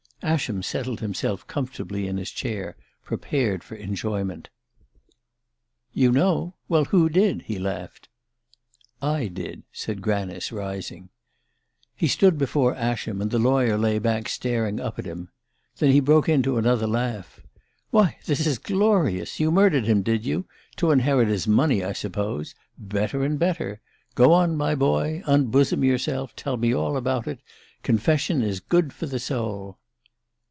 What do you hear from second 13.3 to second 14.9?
the lawyer lay back staring